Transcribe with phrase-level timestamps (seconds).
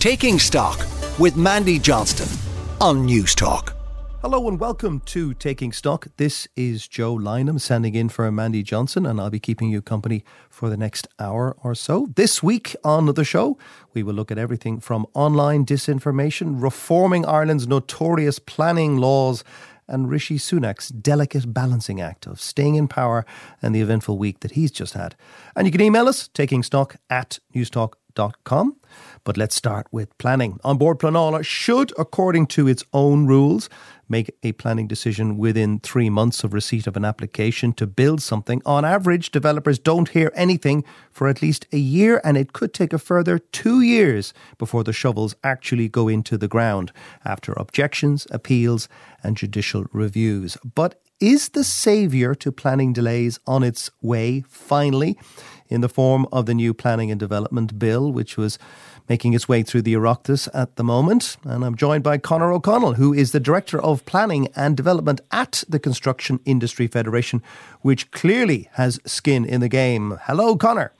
[0.00, 0.78] Taking Stock
[1.18, 2.26] with Mandy Johnston
[2.80, 3.74] on Newstalk.
[4.22, 6.06] Hello and welcome to Taking Stock.
[6.16, 10.24] This is Joe Lynam standing in for Mandy Johnston, and I'll be keeping you company
[10.48, 12.08] for the next hour or so.
[12.16, 13.58] This week on the show,
[13.92, 19.44] we will look at everything from online disinformation, reforming Ireland's notorious planning laws,
[19.86, 23.26] and Rishi Sunak's delicate balancing act of staying in power
[23.60, 25.14] and the eventful week that he's just had.
[25.54, 27.99] And you can email us, taking stock at newstalk.com.
[28.14, 30.58] But let's start with planning.
[30.64, 33.68] An Bord Pleanála should, according to its own rules,
[34.08, 38.60] make a planning decision within three months of receipt of an application to build something.
[38.66, 42.92] On average, developers don't hear anything for at least a year, and it could take
[42.92, 46.92] a further two years before the shovels actually go into the ground
[47.24, 48.88] after objections, appeals,
[49.22, 50.56] and judicial reviews.
[50.74, 55.18] But is the saviour to planning delays on its way finally
[55.70, 58.58] in the form of the new Planning and Development Bill, which was
[59.08, 61.36] making its way through the Oireachtas at the moment.
[61.44, 65.64] And I'm joined by Conor O'Connell, who is the Director of Planning and Development at
[65.68, 67.42] the Construction Industry Federation,
[67.80, 70.18] which clearly has skin in the game.
[70.24, 70.92] Hello, Conor.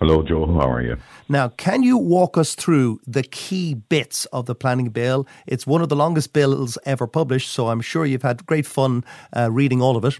[0.00, 0.46] Hello, Joe.
[0.46, 0.96] How are you?
[1.28, 5.28] Now, can you walk us through the key bits of the planning bill?
[5.46, 9.04] It's one of the longest bills ever published, so I'm sure you've had great fun
[9.32, 10.18] uh, reading all of it.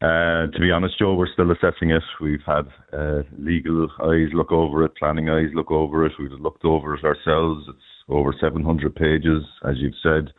[0.00, 2.02] Uh, to be honest, Joe, we're still assessing it.
[2.20, 6.12] We've had uh, legal eyes look over it, planning eyes look over it.
[6.20, 7.64] We've looked over it ourselves.
[7.68, 10.32] It's over 700 pages, as you've said,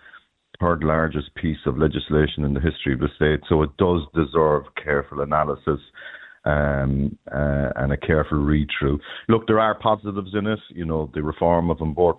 [0.62, 3.42] third largest piece of legislation in the history of the state.
[3.50, 5.82] So it does deserve careful analysis
[6.46, 9.00] um, uh, and a careful read through.
[9.28, 10.60] Look, there are positives in it.
[10.70, 12.16] You know, the reform of board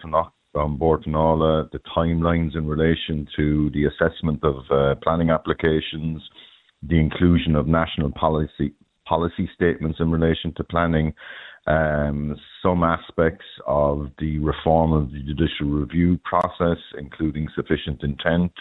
[0.54, 5.30] on board and all uh, the timelines in relation to the assessment of uh, planning
[5.30, 6.20] applications
[6.82, 8.72] the inclusion of national policy
[9.06, 11.12] policy statements in relation to planning,
[11.66, 18.52] um, some aspects of the reform of the judicial review process, including sufficient intent.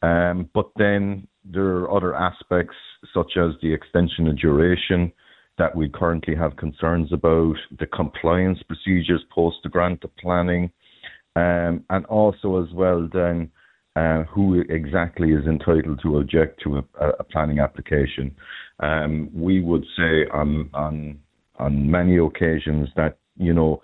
[0.00, 2.74] Um, but then there are other aspects,
[3.12, 5.12] such as the extension of duration,
[5.58, 10.70] that we currently have concerns about, the compliance procedures post the grant of planning,
[11.36, 13.50] um, and also as well then
[13.96, 18.34] uh, who exactly is entitled to object to a, a planning application.
[18.80, 21.18] Um, we would say on on
[21.58, 23.80] on many occasions that you know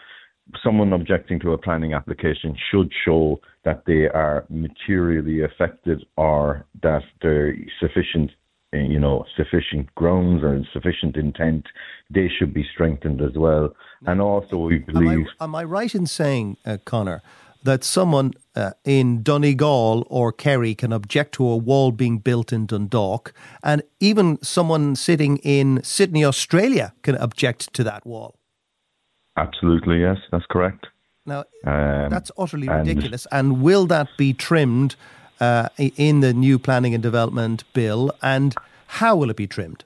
[0.63, 7.03] someone objecting to a planning application should show that they are materially affected or that
[7.21, 8.31] there sufficient
[8.75, 11.67] uh, you know sufficient grounds or sufficient intent
[12.11, 13.75] they should be strengthened as well
[14.07, 17.23] and also we believe am I, am I right in saying uh, Conor
[17.63, 22.67] that someone uh, in Donegal or Kerry can object to a wall being built in
[22.67, 23.33] Dundalk,
[23.63, 28.37] and even someone sitting in Sydney, Australia, can object to that wall.
[29.37, 30.87] Absolutely, yes, that's correct.
[31.27, 33.27] Now, um, that's utterly ridiculous.
[33.31, 34.97] And will that be trimmed
[35.41, 38.11] uh, in the new planning and development bill?
[38.23, 38.55] And
[38.87, 39.85] how will it be trimmed?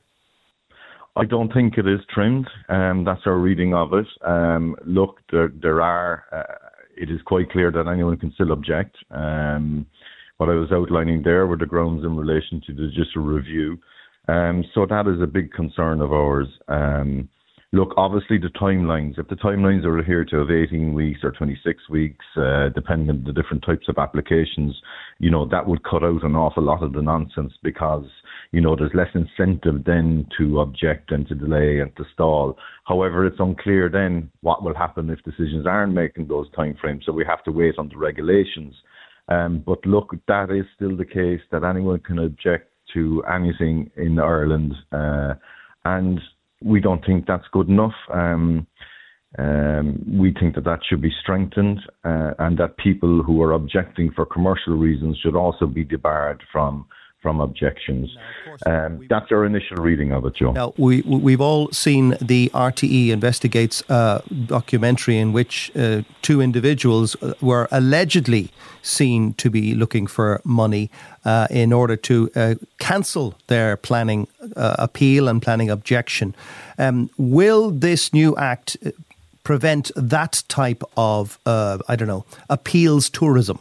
[1.14, 2.48] I don't think it is trimmed.
[2.70, 4.06] Um, that's our reading of it.
[4.22, 6.70] Um, look, there there are uh,
[7.02, 8.96] it is quite clear that anyone can still object.
[9.10, 9.86] Um,
[10.36, 13.78] what I was outlining there were the grounds in relation to the judicial review.
[14.28, 16.46] Um, so that is a big concern of ours.
[16.68, 17.28] Um,
[17.72, 21.88] look, obviously the timelines, if the timelines are adhered to of 18 weeks or 26
[21.90, 24.80] weeks, uh, depending on the different types of applications,
[25.18, 28.06] you know, that would cut out an awful lot of the nonsense because
[28.52, 32.56] you know, there's less incentive then to object and to delay and to stall.
[32.84, 37.04] However, it's unclear then what will happen if decisions aren't making those timeframes.
[37.04, 38.74] So we have to wait on the regulations.
[39.28, 44.18] Um, but look, that is still the case that anyone can object to anything in
[44.18, 45.34] Ireland, uh,
[45.84, 46.20] and
[46.62, 47.94] we don't think that's good enough.
[48.12, 48.66] Um,
[49.38, 54.10] um, we think that that should be strengthened, uh, and that people who are objecting
[54.14, 56.84] for commercial reasons should also be debarred from
[57.22, 58.10] from objections.
[58.66, 60.52] Now, um, that's our initial reading of it, Joe.
[60.52, 67.16] Now, we, we've all seen the RTE Investigates uh, documentary in which uh, two individuals
[67.22, 68.50] uh, were allegedly
[68.82, 70.90] seen to be looking for money
[71.24, 74.26] uh, in order to uh, cancel their planning
[74.56, 76.34] uh, appeal and planning objection.
[76.78, 78.76] Um, will this new act
[79.44, 83.60] prevent that type of, I don't know, appeals tourism?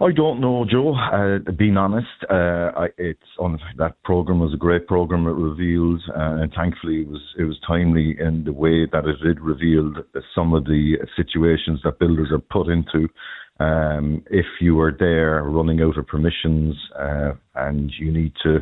[0.00, 0.94] I don't know, Joe.
[0.94, 5.26] Uh, being honest, uh, I, it's on that program was a great program.
[5.26, 9.16] It revealed, uh, and thankfully, it was it was timely in the way that it
[9.24, 9.92] did reveal
[10.36, 13.08] some of the situations that builders are put into.
[13.60, 18.58] Um, if you are there running out of permissions uh, and you need to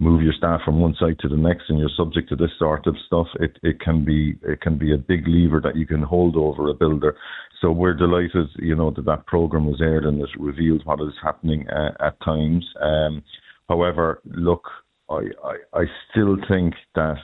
[0.00, 2.88] move your staff from one site to the next, and you're subject to this sort
[2.88, 6.02] of stuff, it, it can be it can be a big lever that you can
[6.02, 7.16] hold over a builder.
[7.60, 11.14] So we're delighted, you know, that that program was aired and it revealed what is
[11.22, 12.66] happening uh, at times.
[12.80, 13.22] Um,
[13.68, 14.64] however, look,
[15.08, 17.18] I, I I still think that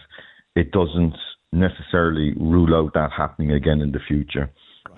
[0.54, 1.16] it doesn't
[1.52, 4.50] necessarily rule out that happening again in the future.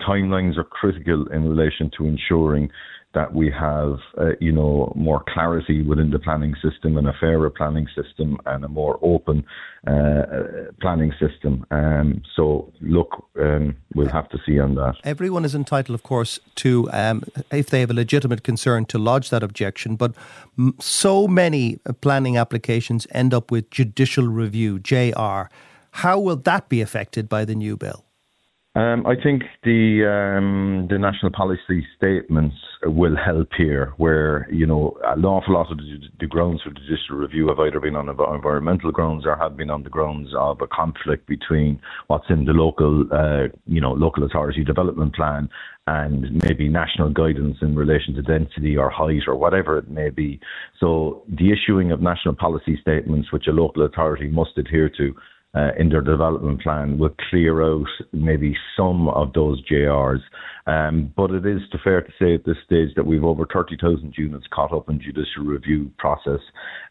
[0.07, 2.69] Timelines are critical in relation to ensuring
[3.15, 7.49] that we have, uh, you know, more clarity within the planning system and a fairer
[7.49, 9.43] planning system and a more open
[9.87, 10.23] uh,
[10.79, 11.65] planning system.
[11.71, 14.93] Um, so, look, um, we'll have to see on that.
[15.03, 19.31] Everyone is entitled, of course, to, um, if they have a legitimate concern, to lodge
[19.31, 19.95] that objection.
[19.95, 20.13] But
[20.79, 25.49] so many planning applications end up with judicial review, JR.
[25.91, 28.05] How will that be affected by the new bill?
[28.79, 32.55] Um, I think the um, the national policy statements
[32.85, 36.79] will help here, where you know an awful lot of the, the, grounds for the
[36.79, 40.61] judicial review have either been on environmental grounds or have been on the grounds of
[40.61, 45.49] a conflict between what's in the local, uh, you know, local authority development plan
[45.87, 50.39] and maybe national guidance in relation to density or height or whatever it may be.
[50.79, 55.15] So the issuing of national policy statements, which a local authority must adhere to
[55.55, 60.21] uh, in their development plan will clear out maybe some of those JRs.
[60.67, 64.45] Um, but it is fair to say at this stage that we've over 30,000 units
[64.53, 66.39] caught up in judicial review process.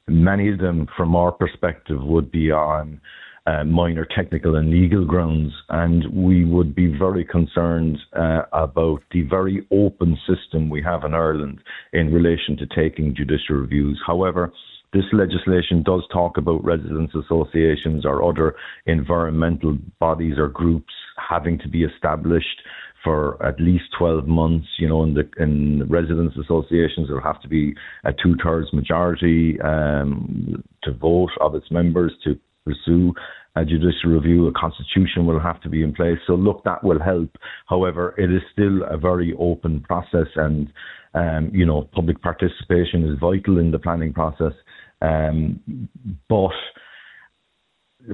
[0.09, 3.01] Many of them, from our perspective, would be on
[3.47, 9.23] uh, minor technical and legal grounds, and we would be very concerned uh, about the
[9.23, 11.61] very open system we have in Ireland
[11.93, 13.99] in relation to taking judicial reviews.
[14.07, 14.53] However,
[14.93, 18.55] this legislation does talk about residents' associations or other
[18.87, 20.93] environmental bodies or groups
[21.29, 22.63] having to be established
[23.05, 24.67] for at least 12 months.
[24.79, 27.75] You know, in the in residents' associations, there will have to be
[28.05, 33.13] a two thirds majority um, to vote of its members to pursue
[33.57, 34.47] a judicial review.
[34.47, 36.19] A constitution will have to be in place.
[36.27, 37.31] So, look, that will help.
[37.69, 40.73] However, it is still a very open process, and
[41.15, 44.53] um, you know, public participation is vital in the planning process.
[45.01, 45.89] Um,
[46.29, 46.51] but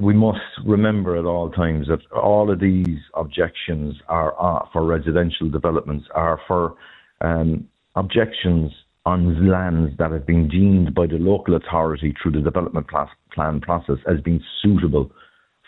[0.01, 6.05] we must remember at all times that all of these objections are, for residential developments
[6.13, 6.75] are for
[7.21, 8.71] um, objections
[9.05, 12.87] on lands that have been deemed by the local authority through the development
[13.33, 15.11] plan process as being suitable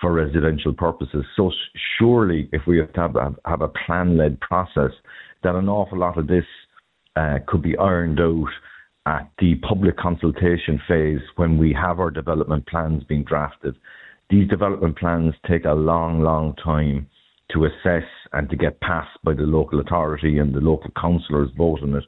[0.01, 1.23] for residential purposes.
[1.35, 1.51] So
[1.97, 4.91] surely, if we have to have, have a plan-led process,
[5.43, 6.45] that an awful lot of this
[7.15, 8.49] uh, could be ironed out
[9.07, 13.73] at the public consultation phase when we have our development plans being drafted.
[14.29, 17.07] These development plans take a long, long time
[17.53, 21.79] to assess and to get passed by the local authority and the local councillors vote
[21.81, 22.03] on it.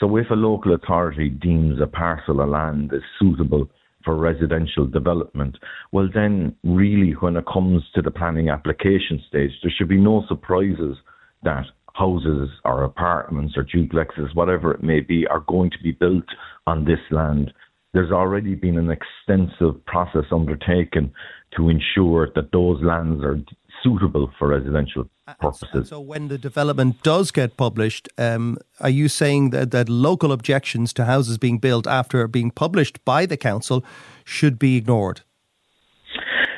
[0.00, 3.70] So if a local authority deems a parcel of land is suitable
[4.04, 5.56] for residential development,
[5.92, 10.24] well then really when it comes to the planning application stage, there should be no
[10.26, 10.96] surprises
[11.44, 16.24] that houses or apartments or duplexes, whatever it may be, are going to be built
[16.66, 17.52] on this land.
[17.92, 21.12] There's already been an extensive process undertaken
[21.56, 23.40] to ensure that those lands are
[23.82, 25.08] suitable for residential
[25.40, 25.88] purposes.
[25.88, 30.92] so, when the development does get published, um, are you saying that, that local objections
[30.92, 33.84] to houses being built after being published by the council
[34.24, 35.22] should be ignored?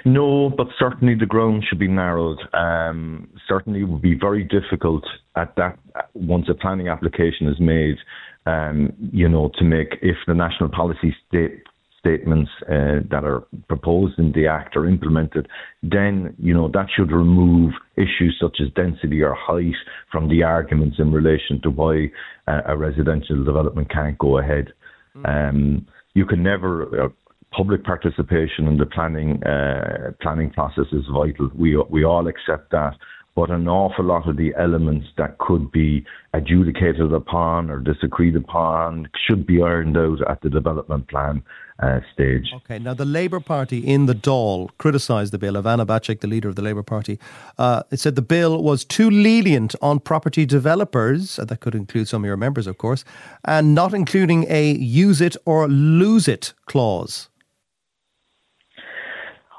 [0.05, 2.39] No, but certainly the ground should be narrowed.
[2.53, 5.05] Um, certainly, it would be very difficult
[5.37, 5.79] at that
[6.15, 7.97] once a planning application is made.
[8.45, 11.63] Um, you know, to make if the national policy state
[12.03, 15.47] statements uh, that are proposed in the act are implemented,
[15.85, 19.77] then you know that should remove issues such as density or height
[20.11, 22.11] from the arguments in relation to why
[22.49, 24.73] uh, a residential development can't go ahead.
[25.17, 25.49] Mm.
[25.49, 27.09] Um, you can never uh,
[27.57, 31.51] public participation in the planning uh, planning process is vital.
[31.55, 32.97] We we all accept that,
[33.35, 36.05] but an awful lot of the elements that could be
[36.35, 41.43] adjudicated upon or disagreed upon should be ironed out at the development plan
[41.83, 42.53] uh, stage.
[42.55, 45.55] Okay, now the Labour Party in the Dáil criticised the bill.
[45.55, 47.19] Ivana Bacik, the leader of the Labour Party,
[47.59, 52.23] uh, it said the bill was too lenient on property developers, that could include some
[52.23, 53.05] of your members, of course,
[53.45, 57.29] and not including a use it or lose it clause.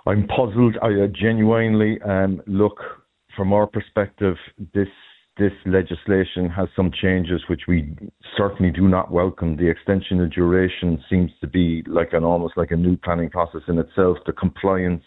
[0.06, 0.78] I'm puzzled.
[0.82, 2.80] I uh, genuinely um, look
[3.36, 4.36] from our perspective.
[4.74, 4.88] This
[5.38, 7.96] this legislation has some changes which we
[8.38, 9.58] certainly do not welcome.
[9.58, 13.62] The extension of duration seems to be like an almost like a new planning process
[13.68, 14.18] in itself.
[14.28, 15.04] The compliance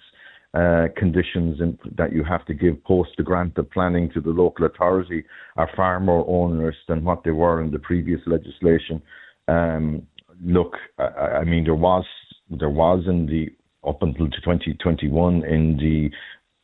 [0.53, 4.31] uh, conditions in, that you have to give post the grant of planning to the
[4.31, 5.23] local authority
[5.57, 9.01] are far more onerous than what they were in the previous legislation.
[9.47, 10.03] Um,
[10.45, 12.05] look, I, I, mean, there was
[12.51, 13.49] there was in the
[13.87, 16.11] up until 2021 in the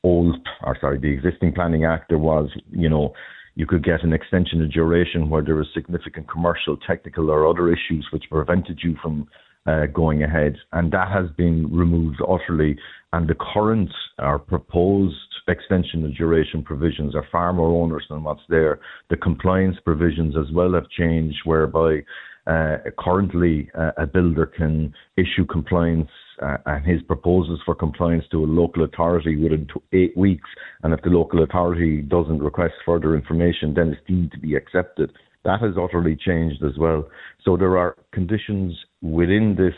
[0.04, 3.12] old, or sorry, the existing Planning Act, there was, you know,
[3.54, 7.70] you could get an extension of duration where there was significant commercial, technical, or other
[7.70, 9.28] issues which prevented you from
[9.66, 12.76] uh, going ahead, and that has been removed utterly.
[13.12, 15.16] And the current or proposed
[15.48, 18.80] extension of duration provisions are far more onerous than what's there.
[19.10, 22.04] The compliance provisions as well have changed, whereby
[22.46, 26.10] uh, currently uh, a builder can issue compliance
[26.42, 30.48] uh, and his proposals for compliance to a local authority within eight weeks.
[30.82, 35.12] And if the local authority doesn't request further information, then it's deemed to be accepted.
[35.44, 37.08] That has utterly changed as well.
[37.44, 39.74] So there are conditions within this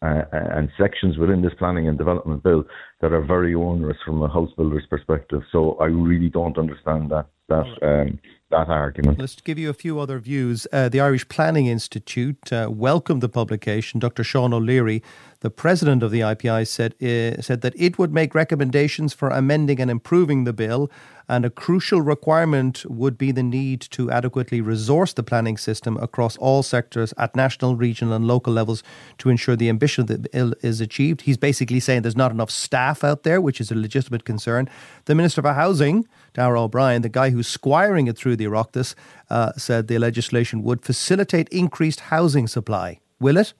[0.00, 2.64] uh, and sections within this planning and development bill
[3.00, 5.42] that are very onerous from a house builder's perspective.
[5.52, 8.18] So I really don't understand that that um,
[8.50, 9.18] that argument.
[9.18, 10.66] Let's give you a few other views.
[10.72, 14.00] Uh, the Irish Planning Institute uh, welcomed the publication.
[14.00, 14.24] Dr.
[14.24, 15.02] Sean O'Leary,
[15.40, 19.80] the president of the IPI, said uh, said that it would make recommendations for amending
[19.80, 20.90] and improving the bill,
[21.28, 26.38] and a crucial requirement would be the need to adequately resource the planning system across
[26.38, 28.82] all sectors at national, regional, and local levels
[29.18, 31.22] to ensure the ambition of the bill is achieved.
[31.22, 34.68] He's basically saying there's not enough staff out there, which is a legitimate concern.
[35.04, 38.94] The Minister for Housing, Darragh O'Brien, the guy who's squiring it through the Oireachtas,
[39.30, 43.00] uh, said the legislation would facilitate increased housing supply.
[43.20, 43.54] Will it?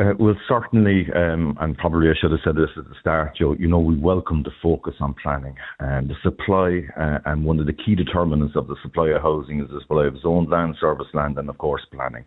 [0.00, 3.54] Uh, well, certainly, um, and probably I should have said this at the start, Joe.
[3.58, 7.66] You know, we welcome the focus on planning and the supply, uh, and one of
[7.66, 11.08] the key determinants of the supply of housing is the supply of zoned land, service
[11.12, 12.24] land, and of course planning.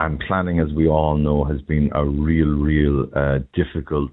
[0.00, 4.10] And planning, as we all know, has been a real, real uh, difficult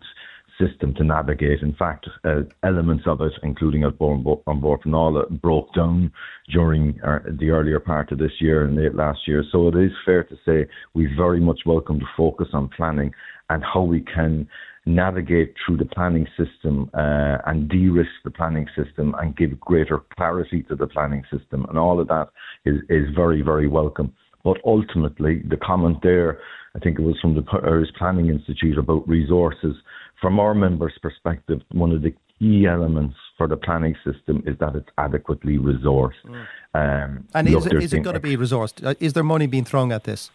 [0.59, 1.61] system to navigate.
[1.61, 6.11] In fact, uh, elements of it, including at Bord Pleanála, broke down
[6.51, 9.43] during our, uh, the earlier part of this year and late last year.
[9.51, 13.11] So it is fair to say we very much welcome the focus on planning
[13.49, 14.47] and how we can
[14.85, 20.63] navigate through the planning system uh, and de-risk the planning system and give greater clarity
[20.63, 21.65] to the planning system.
[21.69, 22.29] And all of that
[22.65, 24.13] is, is very, very welcome.
[24.43, 26.39] But ultimately, the comment there,
[26.75, 29.75] I think it was from the Irish Planning Institute about resources
[30.21, 34.75] from our members' perspective, one of the key elements for the planning system is that
[34.75, 36.13] it's adequately resourced.
[36.25, 36.47] Mm.
[36.73, 38.85] Um, and is, look, it, is it going to be resourced?
[38.85, 40.31] Uh, is there money being thrown at this?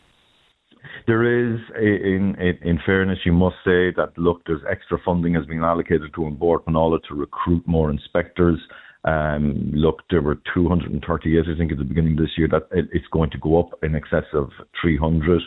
[1.06, 5.46] There is, in, in, in fairness, you must say that look, there's extra funding has
[5.46, 8.58] been allocated to An Bord Pleanála to recruit more inspectors.
[9.04, 12.48] Um, look, there were 238, I think, at the beginning of this year.
[12.48, 14.50] That it, it's going to go up in excess of
[14.80, 15.42] 300.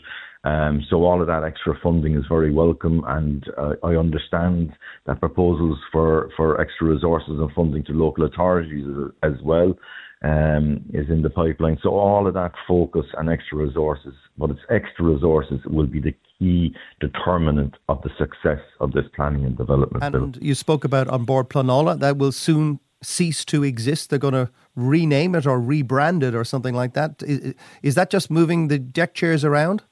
[0.48, 4.72] Um, so all of that extra funding is very welcome, and uh, I understand
[5.06, 8.86] that proposals for, for extra resources and funding to local authorities
[9.24, 9.74] as, well
[10.24, 11.78] um, is in the pipeline.
[11.84, 16.16] So all of that focus and extra resources, but it's extra resources will be the
[16.40, 20.32] key determinant of the success of this planning and development and bill.
[20.42, 24.10] You spoke about An Bord Pleanála that will soon cease to exist.
[24.10, 27.22] They're going to rename it or rebrand it or something like that.
[27.24, 29.84] Is, is that just moving the deck chairs around?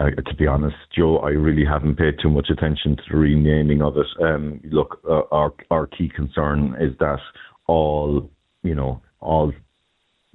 [0.00, 3.82] Uh, to be honest, Joe, I really haven't paid too much attention to the renaming
[3.82, 4.06] of it.
[4.22, 7.18] Um, look, uh, our our key concern is that
[7.66, 8.30] all
[8.62, 9.52] you know all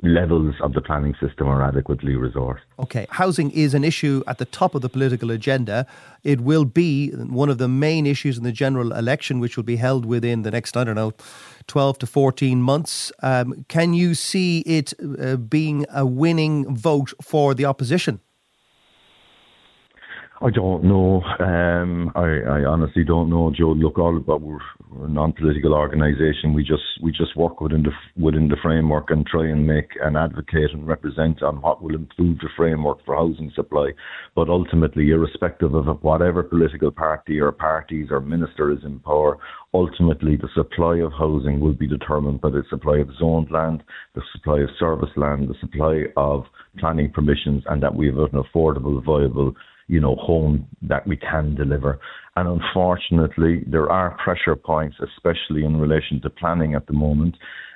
[0.01, 2.59] levels of the planning system are adequately resourced.
[2.77, 5.87] Okay, housing is an issue at the top of the political agenda.
[6.23, 9.77] It will be one of the main issues in the general election, which will be
[9.77, 11.13] held within the next, I don't know,
[11.67, 13.13] 12 to 14 months.
[13.21, 18.19] Um, can you see it uh, being a winning vote for the opposition?
[20.43, 21.21] I don't know.
[21.39, 23.71] Um, I, I, honestly don't know, Joe.
[23.71, 24.59] Look, all but we're,
[24.91, 26.53] we're, a non-political organisation.
[26.53, 30.17] We just we just work within the within the framework and try and make and
[30.17, 33.91] advocate and represent on what will improve the framework for housing supply.
[34.35, 39.37] But ultimately, irrespective of whatever political party or parties or minister is in power,
[39.73, 43.81] ultimately the supply of housing will be determined by the supply of zoned land,
[44.13, 46.43] the supply of service land, the supply of
[46.79, 49.53] planning permissions, and that we have an affordable, viable
[49.87, 51.99] you know, home that we can deliver.
[52.35, 57.35] And unfortunately, there are pressure points, especially in relation to planning at the moment.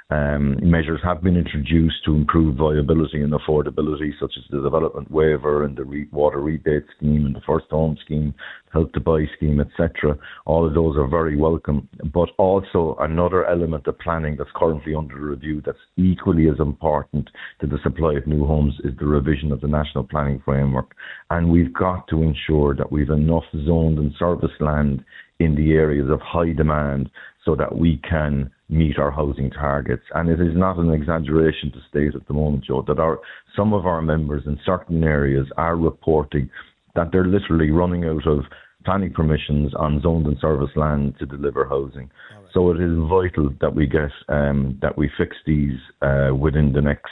[0.10, 5.66] Um, measures have been introduced to improve viability and affordability, such as the development waiver
[5.66, 8.34] and the re- water rebate scheme and the first home scheme,
[8.72, 10.18] help to buy scheme, etc.
[10.46, 11.90] All of those are very welcome.
[12.14, 17.68] But also another element of planning that's currently under review that's equally as important to
[17.68, 20.96] the supply of new homes is the revision of the national planning framework.
[21.32, 25.04] And we've got to ensure that we've enough zoned and service land
[25.40, 27.10] in the areas of high demand
[27.46, 30.04] so that we can meet our housing targets.
[30.14, 33.20] And it is not an exaggeration to state at the moment, Joe, that our,
[33.56, 36.50] some of our members in certain areas are reporting
[36.96, 38.40] that they're literally running out of
[38.84, 42.10] planning permissions on zoned and service land to deliver housing.
[42.36, 42.46] Right.
[42.54, 46.82] So it is vital that we get um, that we fix these uh, within the
[46.82, 47.12] next,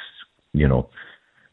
[0.53, 0.89] you know,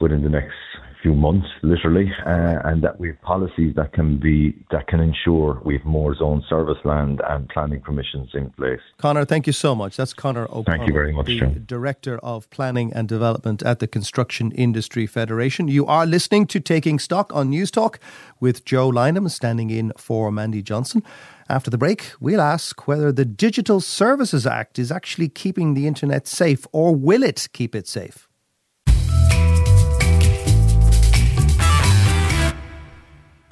[0.00, 0.54] within the next
[1.02, 5.60] few months, literally, uh, and that we have policies that can be that can ensure
[5.64, 8.80] we have more zone service land and planning permissions in place.
[8.98, 9.96] Conor, thank you so much.
[9.96, 11.64] That's Connor O'Connor, thank you very much, the John.
[11.66, 15.68] Director of Planning and Development at the Construction Industry Federation.
[15.68, 17.96] You are listening to Taking Stock on Newstalk
[18.40, 21.02] with Joe Lynam standing in for Mandy Johnston.
[21.48, 26.26] After the break, we'll ask whether the Digital Services Act is actually keeping the internet
[26.26, 28.28] safe or will it keep it safe?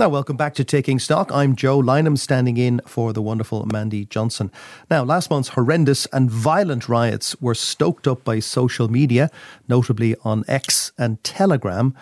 [0.00, 1.30] Now, welcome back to Taking Stock.
[1.30, 4.50] I'm Joe Lynam, standing in for the wonderful Mandy Johnston.
[4.90, 9.30] Now, last month's horrendous and violent riots were stoked up by social media,
[9.68, 11.94] notably on X and Telegram.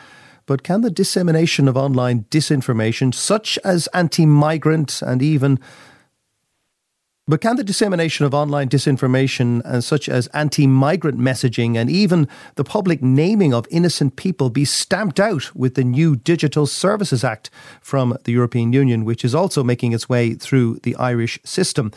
[0.46, 5.58] But can the dissemination of online disinformation, such as anti migrant and even
[7.28, 12.26] but can the dissemination of online disinformation, uh, such as anti migrant messaging and even
[12.54, 17.50] the public naming of innocent people, be stamped out with the new Digital Services Act
[17.82, 21.92] from the European Union, which is also making its way through the Irish system?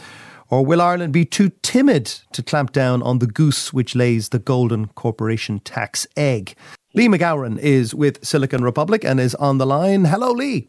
[0.50, 4.40] Or will Ireland be too timid to clamp down on the goose which lays the
[4.40, 6.56] golden corporation tax egg?
[6.94, 10.04] Leigh Mc Gowran is with Silicon Republic and is on the line.
[10.04, 10.68] Hello, Leigh.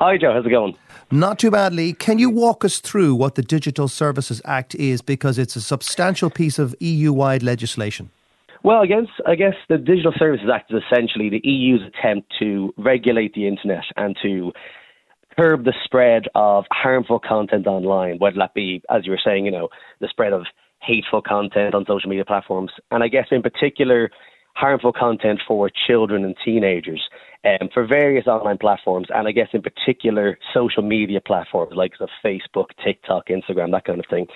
[0.00, 0.32] Hi, Joe.
[0.32, 0.74] How's it going?
[1.10, 1.92] Not too badly.
[1.92, 6.30] Can you walk us through what the Digital Services Act is because it's a substantial
[6.30, 8.08] piece of EU wide legislation?
[8.62, 12.72] Well, I guess, I guess the Digital Services Act is essentially the EU's attempt to
[12.78, 14.52] regulate the internet and to
[15.38, 19.50] curb the spread of harmful content online, whether that be, as you were saying, you
[19.50, 19.68] know,
[20.00, 20.44] the spread of
[20.80, 22.70] hateful content on social media platforms.
[22.90, 24.10] And I guess in particular,
[24.54, 27.02] harmful content for children and teenagers
[27.44, 32.06] um, for various online platforms, and I guess in particular social media platforms like so
[32.24, 34.26] Facebook, TikTok, Instagram, that kind of thing.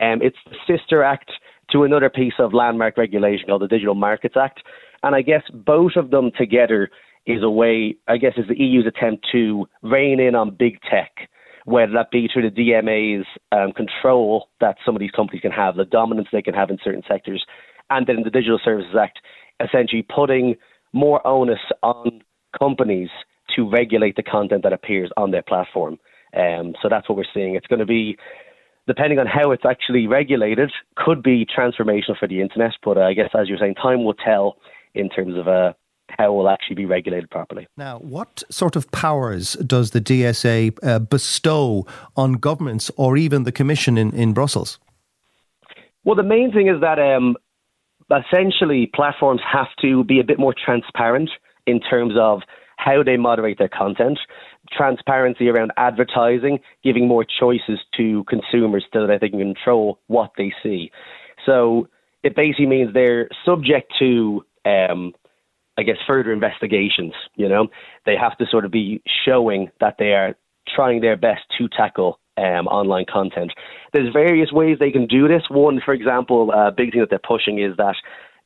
[0.00, 1.30] Um, it's the sister act
[1.72, 4.60] to another piece of landmark regulation called the Digital Markets Act,
[5.02, 6.90] and I guess both of them together
[7.26, 11.28] is a way, I guess, is the EU's attempt to rein in on big tech
[11.64, 15.76] whether that be through the DMA's um, control that some of these companies can have,
[15.76, 17.44] the dominance they can have in certain sectors,
[17.90, 19.20] and then the Digital Services Act
[19.64, 20.56] essentially putting
[20.92, 22.22] more onus on
[22.58, 23.08] companies
[23.56, 25.98] to regulate the content that appears on their platform.
[26.36, 27.54] Um, so that's what we're seeing.
[27.54, 28.16] It's going to be,
[28.86, 32.72] depending on how it's actually regulated, could be transformational for the internet.
[32.82, 34.56] But uh, I guess, as you're saying, time will tell
[34.94, 35.72] in terms of uh,
[36.08, 37.66] how it will actually be regulated properly.
[37.76, 41.86] Now, what sort of powers does the DSA uh, bestow
[42.16, 44.78] on governments or even the Commission in, in Brussels?
[46.04, 47.36] Well, the main thing is that um,
[48.10, 51.30] essentially platforms have to be a bit more transparent
[51.66, 52.42] in terms of
[52.76, 54.18] how they moderate their content,
[54.70, 60.52] transparency around advertising, giving more choices to consumers so that they can control what they
[60.62, 60.90] see.
[61.46, 61.88] So
[62.22, 65.12] it basically means they're subject to, um,
[65.78, 67.12] I guess, further investigations.
[67.36, 67.68] You know,
[68.06, 70.34] they have to sort of be showing that they are
[70.74, 73.52] trying their best to tackle um, online content.
[73.92, 75.42] There's various ways they can do this.
[75.48, 77.94] One, for example, a big thing that they're pushing is that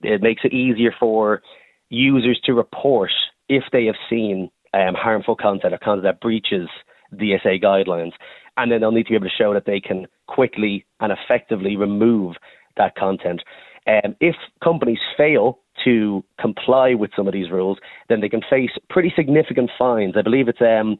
[0.02, 1.42] it makes it easier for
[1.90, 3.10] users to report
[3.48, 6.68] if they have seen um, harmful content or content that breaches
[7.14, 8.12] DSA guidelines.
[8.56, 11.76] And then they'll need to be able to show that they can quickly and effectively
[11.76, 12.36] remove
[12.76, 13.42] that content.
[13.86, 18.70] Um, if companies fail to comply with some of these rules, then they can face
[18.90, 20.14] pretty significant fines.
[20.16, 20.98] I believe it's um,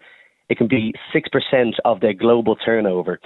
[0.49, 3.21] it can be six percent of their global turnover.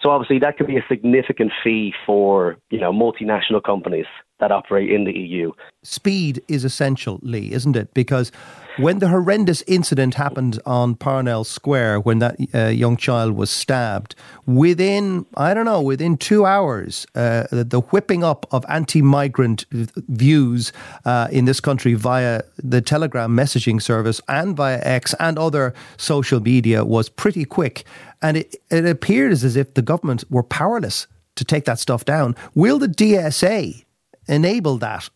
[0.00, 4.06] So obviously that could be a significant fee for you know multinational companies
[4.40, 5.52] that operate in the EU.
[5.82, 7.92] Speed is essential, Leigh, isn't it?
[7.94, 8.32] Because
[8.78, 14.16] when the horrendous incident happened on Parnell Square, when that uh, young child was stabbed,
[14.46, 20.72] within, I don't know, within two hours, uh, the whipping up of anti migrant views
[21.04, 26.40] uh, in this country via the Telegram messaging service and via X and other social
[26.40, 27.84] media was pretty quick.
[28.20, 32.34] And it, it appears as if the government were powerless to take that stuff down.
[32.54, 33.83] Will the DSA
[34.28, 35.08] enable that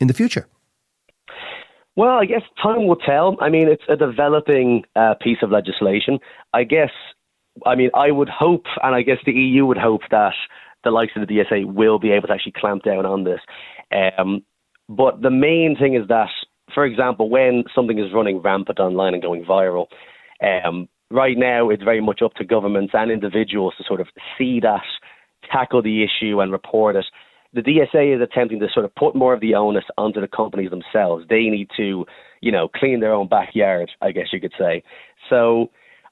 [0.00, 0.46] in the future?
[1.96, 3.36] Well, I guess time will tell.
[3.40, 6.20] I mean, it's a developing uh, piece of legislation.
[6.54, 6.92] I guess,
[7.66, 10.34] I mean, I would hope, and I guess the EU would hope that
[10.84, 13.40] the likes of the DSA will be able to actually clamp down on this.
[13.90, 14.42] Um,
[14.88, 16.28] but the main thing is that,
[16.72, 19.86] for example, when something is running rampant online and going viral,
[20.40, 24.06] um, right now it's very much up to governments and individuals to sort of
[24.38, 24.84] see that,
[25.50, 27.06] tackle the issue, and report it.
[27.62, 30.70] The DSA is attempting to sort of put more of the onus onto the companies
[30.70, 31.24] themselves.
[31.28, 32.06] They need to,
[32.40, 34.82] you know, clean their own backyard, I guess you could say.
[35.28, 35.70] So,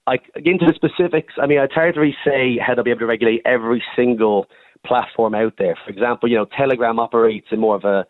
[0.09, 3.01] I, into the specifics, I mean, it's hard to really say how they'll be able
[3.01, 4.47] to regulate every single
[4.85, 5.77] platform out there.
[5.85, 8.07] For example, you know, Telegram operates in more of a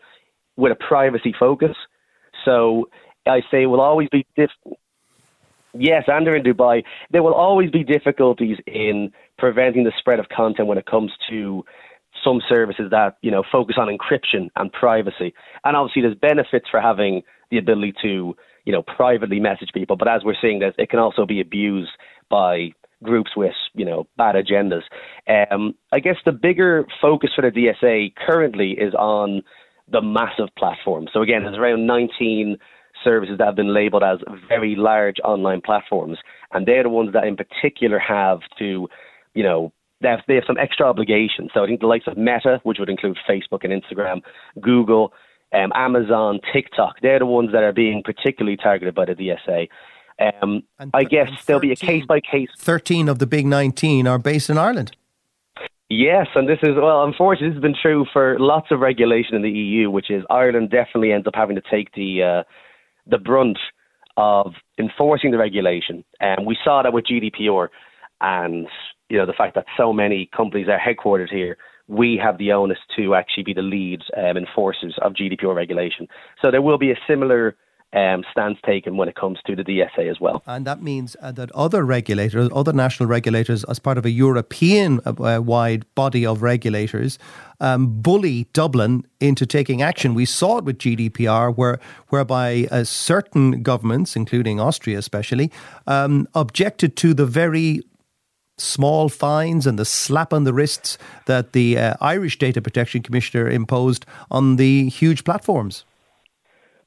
[0.57, 1.77] with a privacy focus.
[2.45, 2.89] So
[3.27, 4.51] I say it will always be diff-
[5.79, 6.85] Yes, and they're in Dubai.
[7.11, 11.65] There will always be difficulties in preventing the spread of content when it comes to
[12.25, 15.35] some services that you know focus on encryption and privacy.
[15.65, 19.97] And obviously, there's benefits for having the ability to you know privately message people.
[19.97, 21.93] But as we're seeing, that it can also be abused
[22.29, 24.83] by groups with you know bad agendas.
[25.29, 29.43] Um, I guess the bigger focus for the DSA currently is on
[29.91, 31.11] the massive platforms.
[31.13, 32.59] So again, there's around 19
[33.05, 36.19] services that have been labeled as very large online platforms,
[36.53, 38.89] and they're the ones that in particular have to,
[39.35, 41.51] you know, they have, they have some extra obligations.
[41.55, 44.21] So I think the likes of Meta, which would include Facebook and Instagram,
[44.61, 45.13] Google,
[45.53, 49.69] um, Amazon, TikTok, they're the ones that are being particularly targeted by the DSA.
[50.19, 52.49] Um, th- I guess 13, there'll be a case by case.
[52.59, 54.97] 13 of the big 19 are based in Ireland.
[55.89, 59.43] Yes, and this is, well, unfortunately, this has been true for lots of regulation in
[59.43, 62.43] the EU, which is Ireland definitely ends up having to take the, uh,
[63.07, 63.59] the brunt
[64.17, 66.05] of enforcing the regulation.
[66.19, 67.69] And we saw that with GDPR
[68.21, 68.67] and,
[69.09, 71.57] you know, the fact that so many companies are headquartered here.
[71.89, 76.09] We have the onus to actually be the lead um, enforcers of GDPR regulation.
[76.43, 77.57] So there will be a similar
[77.93, 80.43] um, stance taken when it comes to the DSA as well.
[80.47, 85.01] And that means uh, that other regulators, other national regulators, as part of a European
[85.07, 87.19] uh, wide body of regulators,
[87.61, 90.15] um, bully Dublin into taking action.
[90.15, 95.51] We saw it with GDPR, where whereby uh, certain governments, including Austria especially,
[95.87, 97.83] um, objected to the very
[98.59, 103.49] small fines and the slap on the wrists that the uh, Irish Data Protection Commissioner
[103.49, 105.85] imposed on the huge platforms.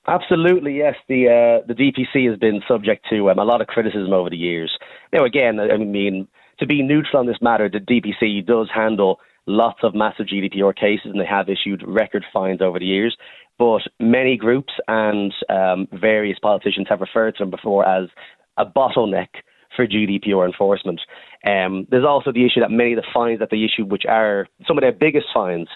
[0.07, 0.95] Absolutely, yes.
[1.07, 4.37] The uh, the DPC has been subject to um, a lot of criticism over the
[4.37, 4.75] years.
[5.13, 6.27] Now, again, I mean,
[6.59, 11.11] to be neutral on this matter, the DPC does handle lots of massive GDPR cases,
[11.11, 13.15] and they have issued record fines over the years.
[13.59, 18.09] But many groups and um, various politicians have referred to them before as
[18.57, 19.27] a bottleneck
[19.75, 21.01] for GDPR enforcement.
[21.45, 24.47] Um, there's also the issue that many of the fines that they issued, which are
[24.67, 25.67] some of their biggest fines,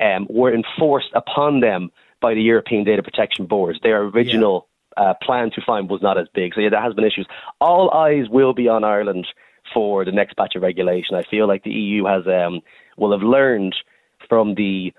[0.00, 3.78] um, were enforced upon them by the European Data Protection Board.
[3.82, 5.10] Their original yeah.
[5.10, 6.54] uh, plan to fine was not as big.
[6.54, 7.26] So yeah, there has been issues.
[7.60, 9.26] All eyes will be on Ireland
[9.72, 11.16] for the next batch of regulation.
[11.16, 12.60] I feel like the EU has um,
[12.96, 13.74] will have learned
[14.28, 14.92] from the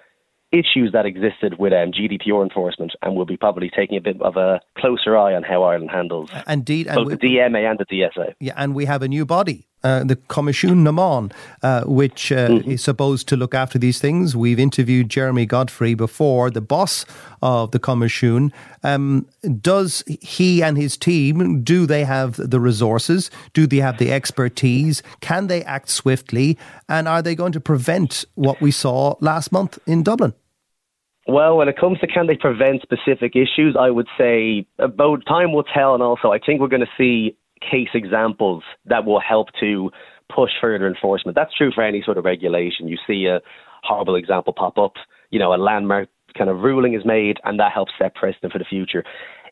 [0.52, 4.38] issues that existed with um, GDPR enforcement, and we'll be probably taking a bit of
[4.38, 8.34] a closer eye on how Ireland handles indeed both we, the DMA and the DSA.
[8.40, 11.32] Yeah, and we have a new body uh, the Coimisiún na Meán,
[11.64, 12.72] uh, which uh, mm-hmm.
[12.72, 14.36] is supposed to look after these things.
[14.36, 17.06] We've interviewed Jeremy Godfrey before, the boss
[17.42, 18.52] of the Coimisiún.
[18.84, 19.28] Um,
[19.62, 23.32] does he and his team, do they have the resources?
[23.54, 25.02] Do they have the expertise?
[25.22, 26.58] Can they act swiftly?
[26.88, 30.34] And are they going to prevent what we saw last month in Dublin?
[31.30, 35.54] Well, when it comes to can they prevent specific issues, I would say about time
[35.54, 35.94] will tell.
[35.94, 39.92] And also, I think we're going to see case examples that will help to
[40.34, 41.36] push further enforcement.
[41.36, 42.88] That's true for any sort of regulation.
[42.88, 43.42] You see a
[43.84, 44.94] horrible example pop up,
[45.30, 48.58] you know, a landmark kind of ruling is made, and that helps set precedent for
[48.58, 49.04] the future.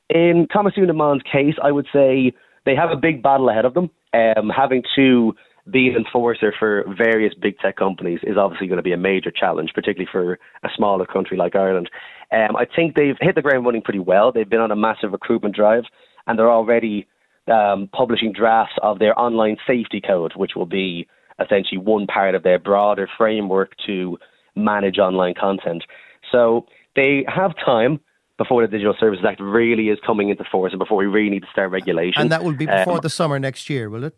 [0.09, 2.33] In Coimisiún na case, I would say
[2.65, 3.91] they have a big battle ahead of them.
[4.15, 5.35] Um, having to
[5.69, 9.31] be an enforcer for various big tech companies is obviously going to be a major
[9.31, 11.89] challenge, particularly for a smaller country like Ireland.
[12.31, 14.31] Um, I think they've hit the ground running pretty well.
[14.31, 15.83] They've been on a massive recruitment drive,
[16.25, 17.07] and they're already
[17.47, 21.07] um, publishing drafts of their online safety code, which will be
[21.43, 24.17] essentially one part of their broader framework to
[24.55, 25.83] manage online content.
[26.31, 27.99] So they have time
[28.37, 31.41] before the Digital Services Act really is coming into force and before we really need
[31.41, 32.21] to start regulation.
[32.21, 34.17] And that will be before um, the summer next year, will it?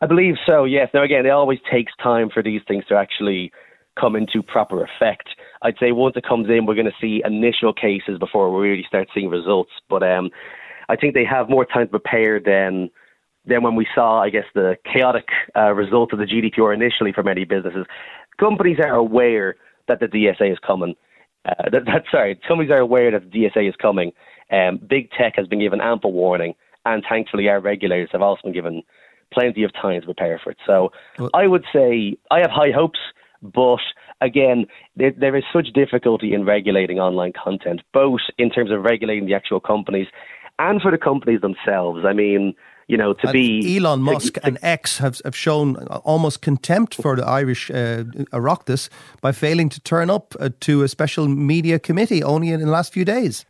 [0.00, 0.88] I believe so, yes.
[0.94, 3.52] Now, again, it always takes time for these things to actually
[3.98, 5.28] come into proper effect.
[5.62, 8.84] I'd say once it comes in, we're going to see initial cases before we really
[8.86, 9.72] start seeing results.
[9.88, 10.30] But um,
[10.88, 12.90] I think they have more time to prepare than
[13.44, 17.22] than when we saw, I guess, the chaotic uh, result of the GDPR initially for
[17.22, 17.86] many businesses.
[18.38, 20.94] Companies are aware that the DSA is coming.
[21.46, 24.12] Uh, that, that, sorry, companies are aware that the DSA is coming.
[24.52, 28.52] Um, big tech has been given ample warning, and thankfully, our regulators have also been
[28.52, 28.82] given
[29.32, 30.58] plenty of time to prepare for it.
[30.66, 32.98] So, well, I would say I have high hopes,
[33.42, 33.80] but
[34.20, 39.26] again, there, there is such difficulty in regulating online content, both in terms of regulating
[39.26, 40.08] the actual companies
[40.58, 42.04] and for the companies themselves.
[42.04, 42.54] I mean,
[42.88, 46.94] You know, to and be Elon Musk to, and X have have shown almost contempt
[46.94, 48.88] for the Irish uh, Oireachtas
[49.20, 52.92] by failing to turn up uh, to a special media committee only in the last
[52.94, 53.44] few days.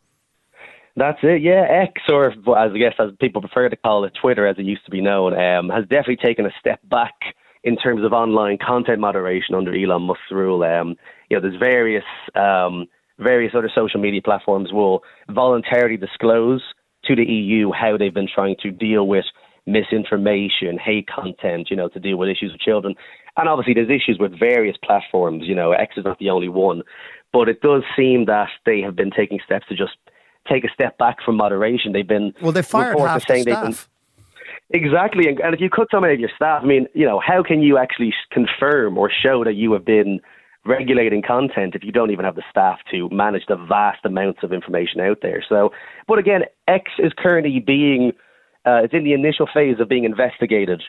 [0.99, 1.65] That's it, yeah.
[1.71, 4.85] X, or as I guess as people prefer to call it, Twitter, as it used
[4.85, 7.15] to be known, um, has definitely taken a step back
[7.63, 10.65] in terms of online content moderation under Elon Musk's rule.
[10.65, 10.97] Um,
[11.31, 12.03] you know, there's various
[12.35, 16.63] um, various other social media platforms will voluntarily disclose
[17.05, 19.25] to the EU how they've been trying to deal with
[19.67, 22.97] misinformation, hate content, you know, to deal with issues with children.
[23.37, 25.45] And obviously, there's issues with various platforms.
[25.47, 26.83] You know, X is not the only one,
[27.33, 29.93] but it does seem that they have been taking steps to just
[30.51, 31.93] take a step back from moderation.
[31.93, 33.89] They've been well, they fired half the staff.
[34.71, 37.43] Exactly, and, and if you cut some of your staff, I mean, you know, how
[37.43, 40.21] can you actually confirm or show that you have been
[40.67, 44.53] regulating content if you don't even have the staff to manage the vast amounts of
[44.53, 45.43] information out there?
[45.49, 45.71] So,
[46.07, 48.13] but again, X is currently being,
[48.67, 50.83] uh, it's in the initial phase of being investigated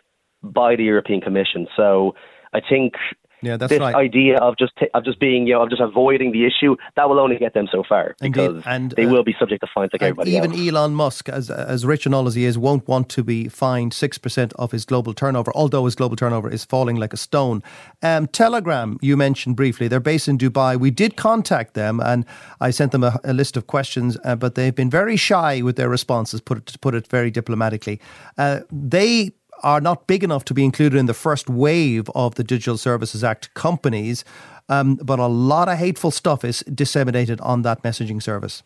[0.43, 1.67] by the European Commission.
[1.77, 2.15] So,
[2.53, 2.93] I think
[3.41, 3.95] yeah, that's this right.
[3.95, 7.09] idea of just t- of just being you know of just avoiding the issue that
[7.09, 8.63] will only get them so far because Indeed.
[8.65, 10.67] and they uh, will be subject to fines like everybody even else.
[10.67, 13.93] Elon Musk, as as rich and all as he is, won't want to be fined
[13.93, 17.63] six percent of his global turnover, although his global turnover is falling like a stone.
[18.01, 20.79] Um, Telegram, you mentioned briefly, they're based in Dubai.
[20.79, 22.25] We did contact them, and
[22.59, 25.75] I sent them a, a list of questions, uh, but they've been very shy with
[25.75, 26.41] their responses.
[26.41, 27.99] Put it to put it very diplomatically.
[28.37, 29.31] Uh, they
[29.63, 33.23] are not big enough to be included in the first wave of the Digital Services
[33.23, 34.23] Act companies,
[34.69, 38.63] um, but a lot of hateful stuff is disseminated on that messaging service.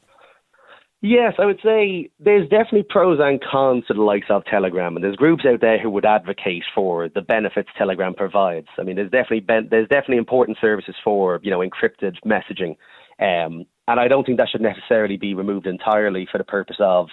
[1.06, 5.04] Yes, I would say there's definitely pros and cons to the likes of Telegram, and
[5.04, 8.68] there's groups out there who would advocate for the benefits Telegram provides.
[8.80, 12.78] I mean, there's definitely there's definitely important services for you know encrypted messaging,
[13.20, 17.10] um, and I don't think that should necessarily be removed entirely for the purpose of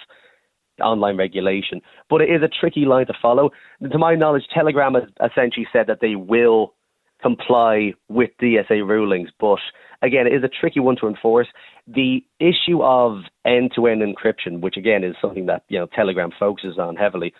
[0.81, 1.81] online regulation.
[2.09, 3.51] But it is a tricky line to follow.
[3.89, 6.73] To my knowledge, Telegram has essentially said that they will
[7.21, 9.59] comply with DSA rulings, but
[10.01, 11.47] again, it is a tricky one to enforce.
[11.87, 16.95] The issue of end-to-end encryption, which again is something that you know Telegram focuses on
[16.95, 17.33] heavily,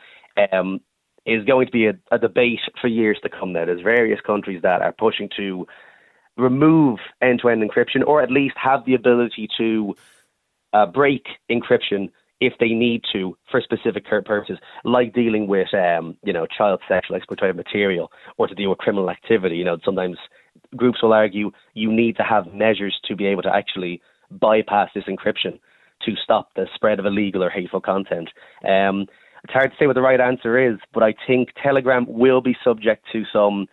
[0.51, 0.81] um,
[1.25, 3.53] is going to be a, a debate for years to come.
[3.53, 5.67] Now, there's various countries that are pushing to
[6.37, 9.95] remove end-to-end encryption, or at least have the ability to
[10.73, 12.09] uh, break encryption
[12.41, 17.17] if they need to for specific purposes, like dealing with, um, you know, child sexual
[17.17, 19.55] exploitative material or to deal with criminal activity.
[19.55, 20.17] You know, sometimes
[20.75, 24.01] groups will argue you need to have measures to be able to actually
[24.31, 25.59] bypass this encryption
[26.03, 28.29] to stop the spread of illegal or hateful content.
[28.67, 29.05] Um,
[29.43, 32.57] it's hard to say what the right answer is, but I think Telegram will be
[32.63, 33.67] subject to some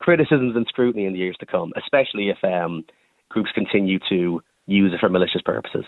[0.00, 2.84] criticisms and scrutiny in the years to come, especially if um,
[3.28, 5.84] groups continue to use it for malicious purposes.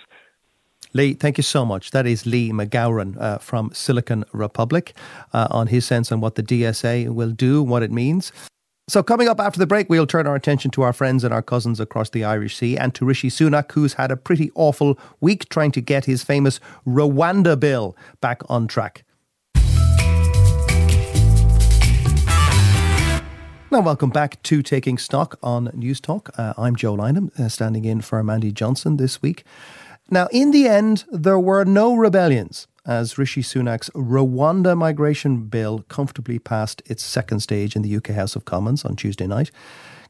[0.93, 1.93] Leigh, thank you so much.
[1.93, 4.93] That is Leigh Mc Gowran uh, from Silicon Republic
[5.33, 8.33] uh, on his sense on what the DSA will do, what it means.
[8.89, 11.43] So, coming up after the break, we'll turn our attention to our friends and our
[11.43, 15.49] cousins across the Irish Sea and to Rishi Sunak, who's had a pretty awful week
[15.49, 19.05] trying to get his famous Rwanda bill back on track.
[23.73, 26.37] Now, welcome back to Taking Stock on Newstalk.
[26.37, 29.45] Uh, I'm Joe Lynam, uh, standing in for Mandy Johnston this week.
[30.13, 36.41] Now, in the end, there were no rebellions as Rishi Sunak's Rwanda migration bill comfortably
[36.41, 39.53] passed its second stage in the UK House of Commons on Tuesday night.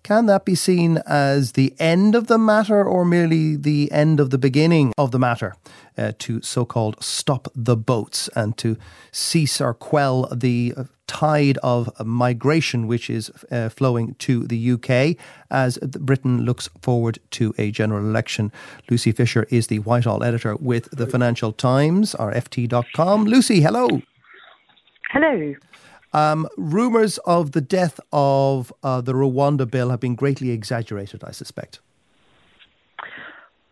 [0.02, 4.30] Can that be seen as the end of the matter or merely the end of
[4.30, 5.54] the beginning of the matter
[5.98, 8.76] uh, to so called stop the boats and to
[9.12, 10.74] cease or quell the
[11.06, 15.16] tide of migration which is uh, flowing to the UK
[15.50, 18.50] as Britain looks forward to a general election?
[18.88, 23.24] Lucy Fisher is the Whitehall editor with the Financial Times, or FT.com.
[23.24, 24.00] Lucy, hello.
[25.10, 25.54] Hello.
[26.12, 31.30] Um, rumours of the death of uh, the Rwanda bill have been greatly exaggerated, I
[31.30, 31.80] suspect.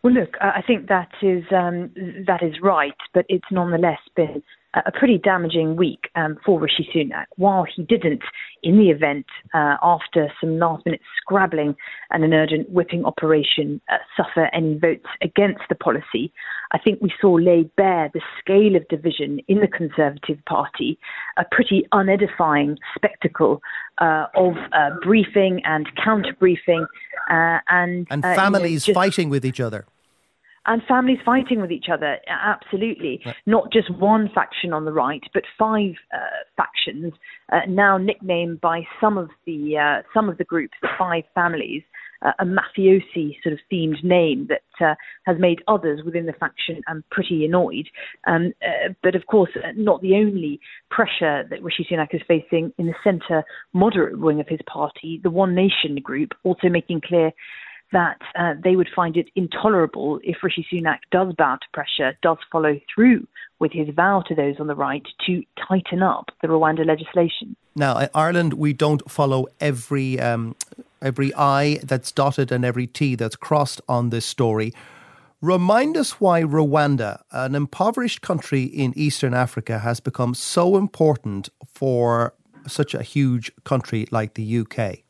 [0.03, 1.90] Well, look, I think that is um,
[2.27, 4.42] that is right, but it's nonetheless been
[4.87, 7.27] a pretty damaging week um, for Rishi Sunak.
[7.37, 8.23] While he didn't,
[8.62, 11.77] in the event, uh, after some last minute scrabbling
[12.11, 16.33] and an urgent whipping operation, uh, suffer any votes against the policy,
[16.73, 20.99] I think we saw laid bare the scale of division in the Conservative Party,
[21.37, 23.61] a pretty unedifying spectacle
[23.99, 26.87] uh, of uh, briefing and counter briefing.
[27.31, 29.87] Uh, and, and families you know, fighting with each other
[30.69, 32.19] and families fighting with each other.
[32.29, 33.35] Absolutely, right.
[33.47, 36.19] not just one faction on the right, but five uh,
[36.57, 37.13] factions
[37.53, 41.83] uh, now nicknamed by some of the uh, some of the groups the five families.
[42.23, 46.83] uh, a mafiosi sort of themed name that uh, has made others within the faction
[46.91, 47.89] um, pretty annoyed.
[48.27, 52.73] Um, uh, but of course, uh, not the only pressure that Rishi Sunak is facing
[52.79, 57.33] in the centre moderate wing of his party, the One Nation group, also making clear
[57.92, 62.38] that uh, they would find it intolerable if Rishi Sunak does bow to pressure, does
[62.51, 63.27] follow through
[63.59, 67.57] with his vow to those on the right to tighten up the Rwanda legislation.
[67.74, 70.57] Now, in Ireland, we don't follow every um,
[71.01, 74.72] every I that's dotted and every T that's crossed on this story.
[75.40, 82.35] Remind us why Rwanda, an impoverished country in Eastern Africa, has become so important for
[82.66, 85.05] such a huge country like the UK.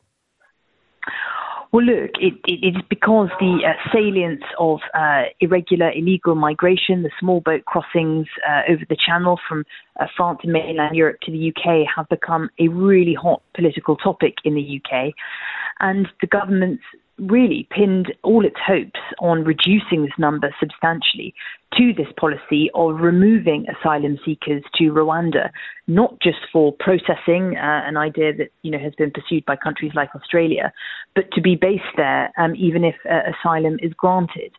[1.71, 7.11] Well, look, it, it, it's because the uh, salience of uh, irregular, illegal migration, the
[7.19, 9.65] small boat crossings uh, over the channel from
[9.99, 14.35] uh, France and mainland Europe to the UK have become a really hot political topic
[14.43, 15.13] in the UK.
[15.79, 16.83] And the government's
[17.19, 21.33] really pinned all its hopes on reducing this number substantially
[21.77, 25.49] to this policy of removing asylum seekers to Rwanda,
[25.87, 29.91] not just for processing, uh, an idea that you know has been pursued by countries
[29.95, 30.71] like Australia,
[31.15, 34.51] but to be based there um, even if uh, asylum is granted.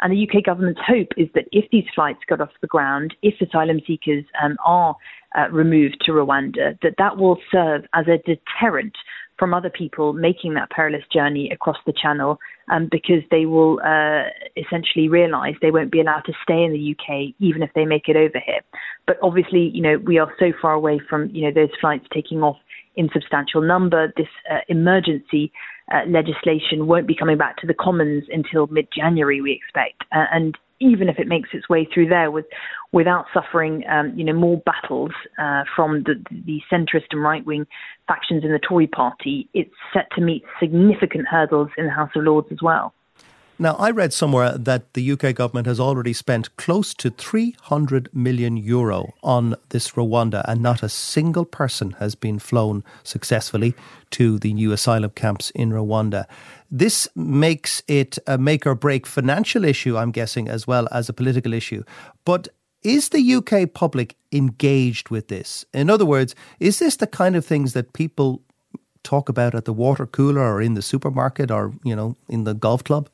[0.00, 3.40] And the UK government's hope is that if these flights get off the ground, if
[3.40, 4.94] asylum seekers um, are
[5.36, 8.94] uh, removed to Rwanda, that that will serve as a deterrent
[9.38, 12.38] from other people making that perilous journey across the channel
[12.70, 14.24] um, because they will uh,
[14.56, 18.08] essentially realize they won't be allowed to stay in the UK even if they make
[18.08, 18.60] it over here.
[19.06, 22.42] But obviously, you know, we are so far away from, you know, those flights taking
[22.42, 22.56] off
[22.96, 24.12] in substantial number.
[24.16, 25.52] This uh, emergency
[25.92, 30.02] uh, legislation won't be coming back to the Commons until mid-January, we expect.
[30.12, 32.46] Uh, and even if it makes its way through there with,
[32.92, 36.14] without suffering, um, you know, more battles uh, from the,
[36.46, 37.66] the centrist and right-wing
[38.06, 42.24] factions in the Tory party, it's set to meet significant hurdles in the House of
[42.24, 42.94] Lords as well.
[43.60, 48.56] Now, I read somewhere that the UK government has already spent close to 300 million
[48.56, 53.74] euro on this Rwanda, and not a single person has been flown successfully
[54.12, 56.26] to the new asylum camps in Rwanda.
[56.70, 61.12] This makes it a make or break financial issue, I'm guessing, as well as a
[61.12, 61.82] political issue.
[62.24, 62.46] But
[62.84, 65.64] is the UK public engaged with this?
[65.74, 68.40] In other words, is this the kind of things that people
[69.02, 72.54] talk about at the water cooler or in the supermarket or, you know, in the
[72.54, 73.08] golf club?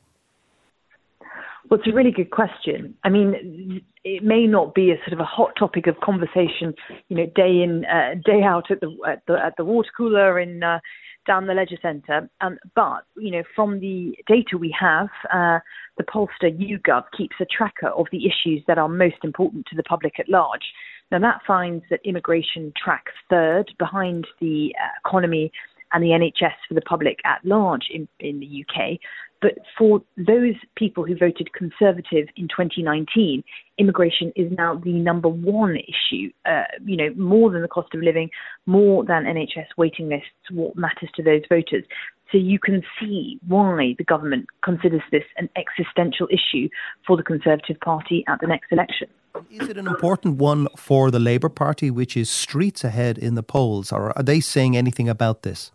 [1.69, 2.95] Well, it's a really good question.
[3.03, 6.75] I mean, it may not be a sort of a hot topic of conversation,
[7.09, 10.39] you know, day in, uh, day out at the at the at the water cooler
[10.39, 10.79] in uh,
[11.25, 12.29] down the leisure centre.
[12.41, 15.59] Um, but you know, from the data we have, uh,
[15.97, 19.83] the pollster YouGov keeps a tracker of the issues that are most important to the
[19.83, 20.63] public at large.
[21.11, 25.51] Now that finds that immigration tracks third behind the uh, economy
[25.93, 28.99] and the NHS for the public at large in, in the UK.
[29.41, 33.43] But for those people who voted Conservative in 2019,
[33.77, 36.31] immigration is now the number one issue.
[36.45, 38.29] Uh, you know, more than the cost of living,
[38.65, 41.83] more than NHS waiting lists, what matters to those voters.
[42.31, 46.69] So you can see why the government considers this an existential issue
[47.05, 49.07] for the Conservative Party at the next election.
[49.51, 53.43] Is it an important one for the Labour Party, which is streets ahead in the
[53.43, 55.71] polls, or are they saying anything about this?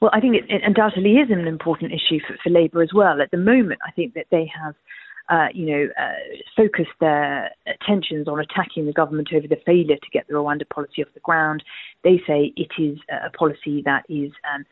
[0.00, 3.20] Well, I think it, it undoubtedly is an important issue for, for Labour as well.
[3.20, 4.74] At the moment, I think that they have
[5.28, 10.10] uh, you know, uh, focused their attentions on attacking the government over the failure to
[10.12, 11.64] get the Rwanda policy off the ground.
[12.04, 14.64] They say it is a policy that is um,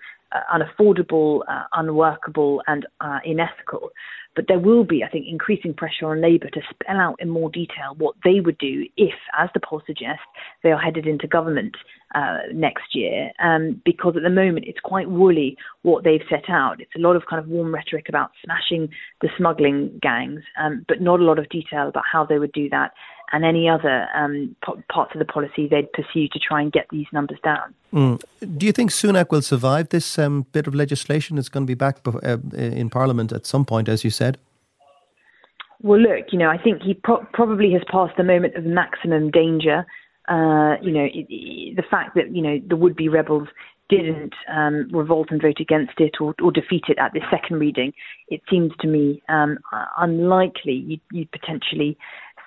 [0.52, 3.90] unaffordable, uh, unworkable, and uh, unethical.
[4.34, 7.50] But there will be, I think, increasing pressure on Labour to spell out in more
[7.50, 10.24] detail what they would do if, as the poll suggests,
[10.62, 11.76] they are headed into government
[12.14, 13.30] uh, next year.
[13.40, 16.80] Um, because at the moment, it's quite woolly what they've set out.
[16.80, 18.88] It's a lot of kind of warm rhetoric about smashing
[19.20, 22.68] the smuggling gangs, um, but not a lot of detail about how they would do
[22.70, 22.92] that
[23.32, 26.86] and any other um, p- parts of the policy they'd pursue to try and get
[26.90, 27.74] these numbers down.
[27.92, 28.22] Mm.
[28.58, 31.38] Do you think Sunak will survive this um, bit of legislation?
[31.38, 34.38] It's going to be back uh, in Parliament at some point, as you said.
[35.82, 39.30] Well, look, you know, I think he pro- probably has passed the moment of maximum
[39.30, 39.84] danger.
[40.28, 43.48] Uh, you know, it, it, the fact that you know the would-be rebels
[43.88, 47.92] didn't um, revolt and vote against it or, or, defeat it at the second reading,
[48.28, 49.58] it seems to me um,
[49.98, 51.98] unlikely you'd, you'd, potentially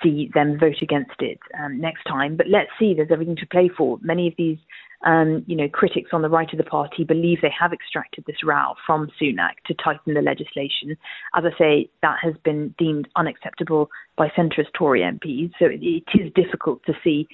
[0.04, 2.36] see them vote against it um, next time.
[2.36, 4.00] But let's see, there's everything to play for.
[4.02, 4.58] Many of these,
[5.06, 8.44] um, you know, critics on the right of the party believe they have extracted this
[8.44, 10.98] row from Sunak to tighten the legislation.
[11.36, 15.52] As I say, that has been deemed unacceptable by centrist Tory MPs.
[15.60, 17.28] So it, it is difficult to see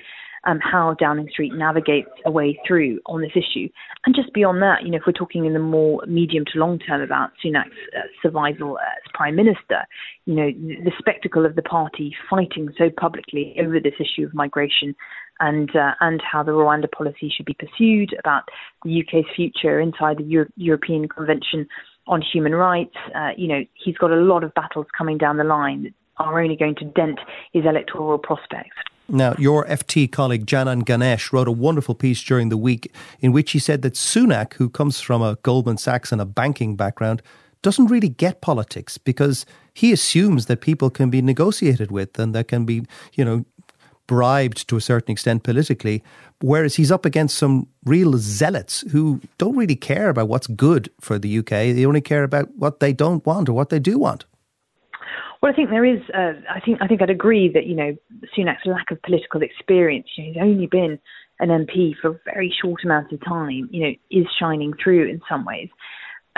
[0.46, 3.70] um, how Downing Street navigates a way through on this issue.
[4.06, 6.80] And just beyond that, you know, if we're talking in the more medium to long
[6.80, 9.86] term about Sunak's uh, survival as prime minister,
[10.26, 14.96] you know, the spectacle of the party fighting so publicly over this issue of migration
[15.40, 18.44] and uh, and how the Rwanda policy should be pursued, about
[18.84, 21.68] the UK's future inside the Euro- European Convention
[22.08, 22.96] on Human Rights.
[23.16, 26.42] Uh, you know, he's got a lot of battles coming down the line that are
[26.42, 27.20] only going to dent
[27.54, 28.76] his electoral prospects.
[29.14, 33.52] Now, your FT colleague Janan Ganesh wrote a wonderful piece during the week in which
[33.52, 37.22] he said that Sunak, who comes from a Goldman Sachs and a banking background,
[37.62, 42.48] doesn't really get politics because he assumes that people can be negotiated with and that
[42.48, 43.46] can be, you know,
[44.08, 46.04] bribed to a certain extent politically,
[46.42, 51.20] whereas he's up against some real zealots who don't really care about what's good for
[51.20, 51.50] the UK.
[51.50, 54.26] They only care about what they don't want or what they do want.
[55.44, 56.00] Well, I think there is.
[56.14, 57.94] Uh, I think I think I'd agree that you know
[58.36, 60.08] Sunak's lack of political experience.
[60.16, 61.00] You know, he's only been
[61.42, 63.68] an MP for a very short amount of time.
[63.70, 65.68] You know, is shining through in some ways.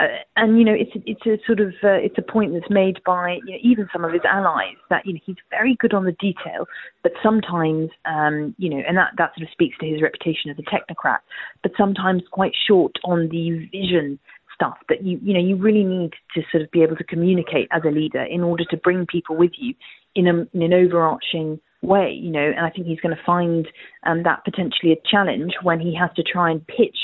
[0.00, 2.98] Uh, and you know, it's it's a sort of uh, it's a point that's made
[3.06, 6.04] by you know, even some of his allies that you know he's very good on
[6.04, 6.66] the detail,
[7.04, 10.56] but sometimes um, you know, and that that sort of speaks to his reputation as
[10.58, 11.18] a technocrat,
[11.62, 14.18] but sometimes quite short on the vision
[14.56, 17.68] stuff that you you know you really need to sort of be able to communicate
[17.70, 19.74] as a leader in order to bring people with you
[20.14, 23.68] in, a, in an overarching way, you know, and I think he's going to find
[24.04, 26.96] um, that potentially a challenge when he has to try and pitch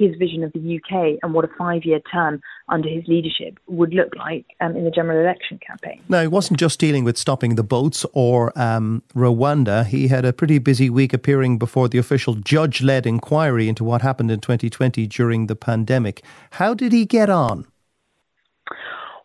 [0.00, 3.92] his vision of the UK and what a five year term under his leadership would
[3.92, 6.00] look like um, in the general election campaign.
[6.08, 9.86] Now, he wasn't just dealing with stopping the boats or um, Rwanda.
[9.86, 14.02] He had a pretty busy week appearing before the official judge led inquiry into what
[14.02, 16.22] happened in 2020 during the pandemic.
[16.52, 17.66] How did he get on?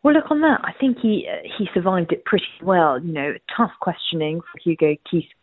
[0.05, 0.61] Well, look on that.
[0.63, 3.03] I think he uh, he survived it pretty well.
[3.03, 4.95] You know, tough questioning for Hugo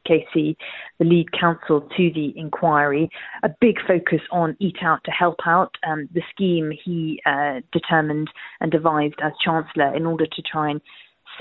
[0.06, 0.56] Casey,
[1.00, 3.10] the lead counsel to the inquiry.
[3.42, 8.28] A big focus on Eat Out to Help Out, um, the scheme he uh, determined
[8.60, 10.80] and devised as chancellor in order to try and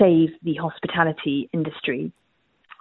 [0.00, 2.10] save the hospitality industry.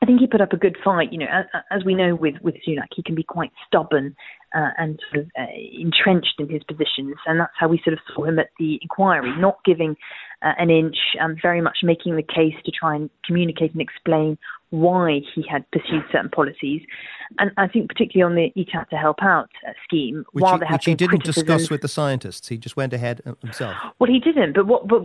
[0.02, 1.12] I think he put up a good fight.
[1.12, 1.28] You know,
[1.70, 4.16] as, we know with with Sunak, he can be quite stubborn
[4.56, 5.45] uh, and sort of uh,
[5.80, 9.32] entrenched in his positions, and that's how we sort of saw him at the inquiry,
[9.38, 9.95] not giving
[10.41, 14.39] uh, an inch, um, very much making the case to try and communicate and explain
[14.72, 16.82] why he had pursued certain policies.
[17.39, 20.53] And I think particularly on the Eat Out to Help Out uh, scheme, which while
[20.53, 23.34] he, there have which he didn't discuss with the scientists, he just went ahead uh,
[23.41, 23.76] himself.
[23.99, 24.53] Well, he didn't.
[24.53, 24.88] But what?
[24.88, 25.03] But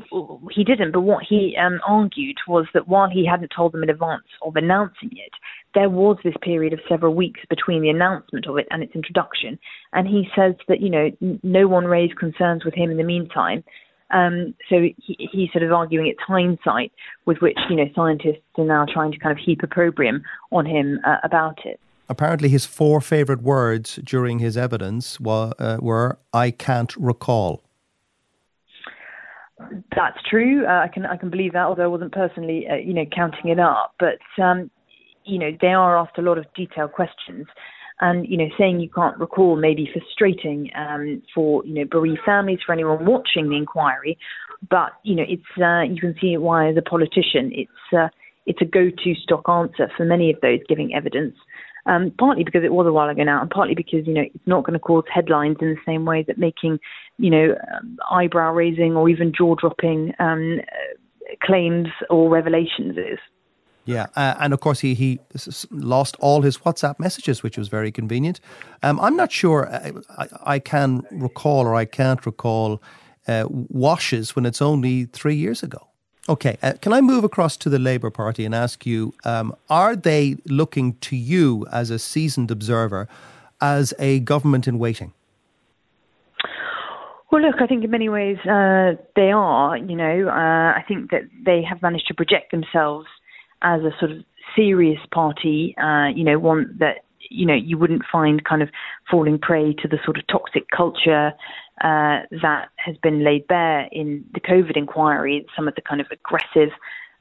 [0.53, 0.93] he didn't.
[0.93, 4.57] But what he um, argued was that while he hadn't told them in advance of
[4.57, 5.33] announcing it,
[5.75, 9.59] there was this period of several weeks between the announcement of it and its introduction.
[9.93, 11.11] And he says that you know
[11.43, 13.63] no one raised concerns with him in the meantime.
[14.11, 16.93] Um, so he, he's sort of arguing it's hindsight
[17.25, 21.01] with which you know scientists are now trying to kind of heap opprobrium on him
[21.05, 21.81] uh, about it.
[22.09, 27.63] Apparently, his four favourite words during his evidence were, uh, were "I can't recall."
[29.97, 30.67] That's true.
[30.67, 33.51] Uh, I can I can believe that, although I wasn't personally uh, you know counting
[33.51, 33.95] it up.
[33.99, 34.71] But um,
[35.25, 37.47] you know they are asked a lot of detailed questions,
[38.01, 42.21] and you know saying you can't recall may be frustrating um, for you know bereaved
[42.25, 44.19] families for anyone watching the inquiry
[44.69, 48.09] but you know it's uh, you can see why as a politician it's uh,
[48.47, 51.35] it's a go-to stock answer for many of those giving evidence
[51.87, 54.47] um, partly because it was a while ago now and partly because you know it's
[54.47, 56.79] not going to cause headlines in the same way that making
[57.19, 60.59] you know um, eyebrow raising or even jaw dropping um,
[61.43, 63.19] claims or revelations is
[63.87, 65.21] yeah, uh, and of course he he
[65.71, 68.41] lost all his WhatsApp messages, which was very convenient.
[68.83, 72.83] Um, I'm not sure uh, I, I, can recall or I can't recall
[73.29, 75.87] uh, washes when it's only three years ago.
[76.29, 79.95] Okay, uh, can I move across to the Labour Party and ask you: um, Are
[79.95, 83.09] they looking to you as a seasoned observer
[83.61, 85.13] as a government in waiting?
[87.31, 89.77] Well, look, I think in many ways uh, they are.
[89.77, 93.07] You know, uh, I think that they have managed to project themselves
[93.63, 94.19] as a sort of
[94.55, 98.69] serious party, uh, you know, one that you know you wouldn't find kind of
[99.11, 101.33] falling prey to the sort of toxic culture
[101.83, 106.07] uh, that has been laid bare in the COVID inquiry, some of the kind of
[106.11, 106.71] aggressive.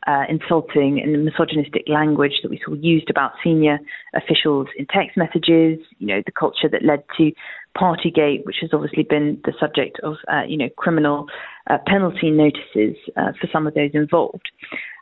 [0.07, 3.79] Uh, insulting and misogynistic language that we saw used about senior
[4.13, 7.31] officials in text messages, you know, the culture that led to
[7.75, 11.25] Partygate, which has obviously been the subject of, uh, you know, criminal
[11.69, 14.47] uh, penalty notices uh, for some of those involved.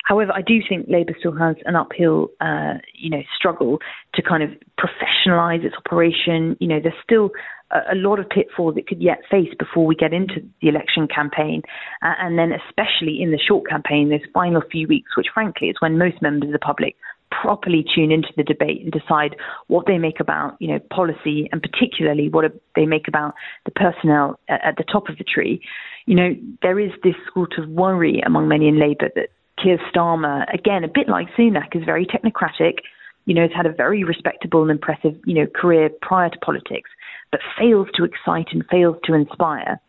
[0.03, 3.79] However, I do think Labour still has an uphill, uh, you know, struggle
[4.15, 6.57] to kind of professionalise its operation.
[6.59, 7.31] You know, there's still
[7.71, 11.07] a, a, lot of pitfalls it could yet face before we get into the election
[11.07, 11.61] campaign,
[12.01, 15.77] uh, and then especially in the short campaign, those final few weeks, which frankly is
[15.79, 16.95] when most members of the public
[17.41, 19.35] properly tune into the debate and decide
[19.67, 22.45] what they make about, you know, policy and particularly what
[22.75, 23.33] they make about
[23.65, 25.61] the personnel at the top of the tree.
[26.05, 29.29] You know, there is this sort of worry among many in Labour that
[29.61, 32.79] Keir Starmer, again, a bit like Sunak, is very technocratic.
[33.25, 36.89] You know, has had a very respectable and impressive, you know, career prior to politics,
[37.31, 39.79] but fails to excite and fails to inspire.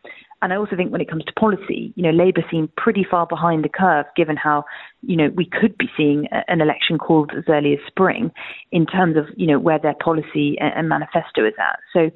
[0.40, 3.26] And I also think when it comes to policy, you know, Labour seem pretty far
[3.26, 4.64] behind the curve, given how,
[5.00, 8.30] you know, we could be seeing an election called as early as spring,
[8.70, 11.80] in terms of, you know, where their policy and manifesto is at.
[11.92, 12.10] So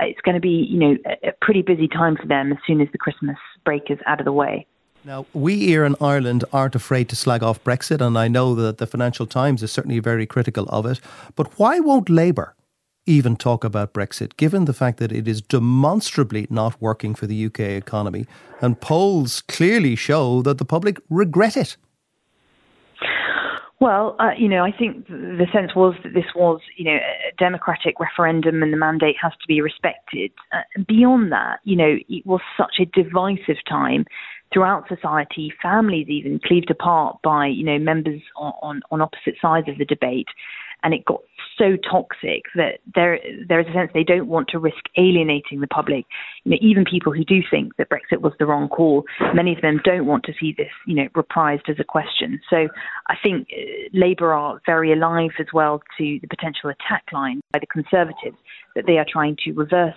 [0.00, 2.80] uh, it's going to be, you know, a pretty busy time for them as soon
[2.80, 4.66] as the Christmas break is out of the way.
[5.04, 8.78] Now, we here in Ireland aren't afraid to slag off Brexit, and I know that
[8.78, 11.00] the Financial Times is certainly very critical of it.
[11.34, 12.54] But why won't Labour
[13.04, 17.46] even talk about Brexit, given the fact that it is demonstrably not working for the
[17.46, 18.26] UK economy,
[18.60, 21.76] and polls clearly show that the public regret it.
[23.80, 27.34] Well, uh, you know, I think the sense was that this was, you know, a
[27.36, 30.30] democratic referendum and the mandate has to be respected.
[30.52, 34.04] Uh, beyond that, you know, it was such a divisive time
[34.52, 39.68] throughout society, families even cleaved apart by, you know, members on, on, on opposite sides
[39.68, 40.28] of the debate
[40.82, 41.20] and it got
[41.58, 45.66] so toxic that there there is a sense they don't want to risk alienating the
[45.66, 46.04] public.
[46.44, 49.60] You know, even people who do think that Brexit was the wrong call, many of
[49.60, 52.40] them don't want to see this, you know, reprised as a question.
[52.48, 52.68] So
[53.08, 57.58] I think uh, Labour are very alive as well to the potential attack line by
[57.58, 58.36] the Conservatives
[58.74, 59.94] that they are trying to reverse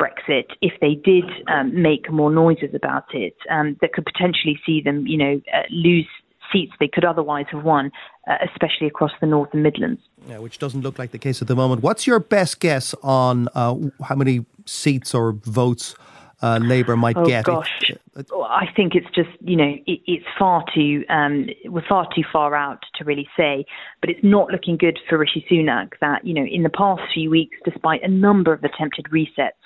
[0.00, 4.80] Brexit if they did um, make more noises about it um, that could potentially see
[4.80, 6.06] them, you know, uh, lose
[6.52, 7.92] seats they could otherwise have won,
[8.28, 10.00] uh, especially across the North and Midlands.
[10.26, 11.82] Yeah, which doesn't look like the case at the moment.
[11.82, 15.94] What's your best guess on uh, how many seats or votes
[16.42, 17.44] uh, Labour might oh, get?
[17.44, 17.70] Gosh,
[18.16, 22.54] I think it's just you know it, it's far too um, we're far too far
[22.54, 23.64] out to really say,
[24.00, 25.92] but it's not looking good for Rishi Sunak.
[26.00, 29.59] That you know in the past few weeks, despite a number of attempted resets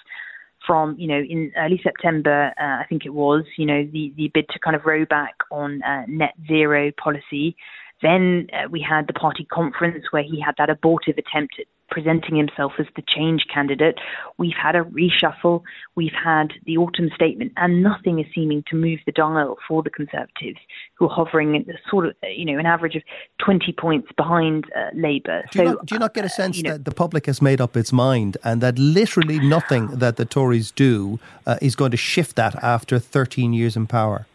[0.66, 4.30] from, you know, in early September, uh, I think it was, you know, the, the
[4.32, 7.56] bid to kind of row back on uh, net zero policy.
[8.02, 12.34] Then uh, we had the party conference where he had that abortive attempt at presenting
[12.34, 13.94] himself as the change candidate.
[14.36, 15.62] We've had a reshuffle.
[15.94, 19.90] We've had the autumn statement, and nothing is seeming to move the dial for the
[19.90, 20.58] Conservatives,
[20.94, 23.02] who are hovering at the sort of, you know, an average of
[23.44, 25.44] 20 points behind uh, Labour.
[25.52, 26.92] Do you, so, not, do you not get a uh, sense uh, that know, the
[26.92, 31.58] public has made up its mind and that literally nothing that the Tories do uh,
[31.62, 34.26] is going to shift that after 13 years in power?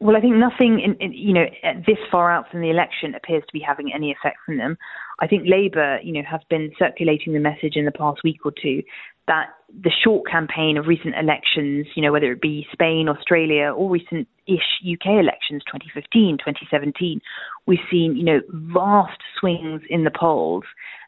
[0.00, 1.46] Well, I think nothing, in, in, you know,
[1.86, 4.78] this far out from the election appears to be having any effect from them.
[5.20, 8.52] I think Labour, you know, have been circulating the message in the past week or
[8.52, 8.82] two
[9.28, 9.48] that
[9.82, 14.80] the short campaign of recent elections, you know, whether it be Spain, Australia, or recent-ish
[14.82, 17.20] UK elections, 2015, 2017,
[17.66, 20.64] we've seen, you know, vast swings in the polls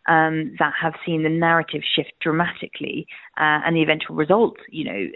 [0.07, 3.07] um, that have seen the narrative shift dramatically
[3.39, 5.07] uh, and the eventual results, you know,